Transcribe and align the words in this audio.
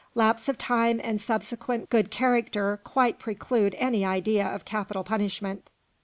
Lapse 0.15 0.49
of 0.49 0.57
time 0.57 0.99
and 1.03 1.21
subsequent 1.21 1.91
good 1.91 2.09
character 2.09 2.79
quite 2.83 3.19
preclude 3.19 3.75
any 3.77 4.03
idea 4.03 4.47
of 4.47 4.65
capital 4.65 5.03
punishment." 5.03 5.69